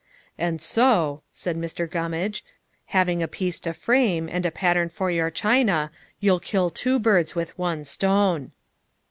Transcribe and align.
"And 0.35 0.59
so," 0.63 1.21
said 1.31 1.55
Mr. 1.55 1.87
Gummage, 1.87 2.41
"having 2.85 3.21
a 3.21 3.27
piece 3.27 3.59
to 3.59 3.71
frame, 3.71 4.27
and 4.31 4.47
a 4.47 4.49
pattern 4.49 4.89
for 4.89 5.11
your 5.11 5.29
china, 5.29 5.91
you'll 6.19 6.39
kill 6.39 6.71
two 6.71 6.97
birds 6.97 7.35
with 7.35 7.55
one 7.55 7.85
stone." 7.85 8.51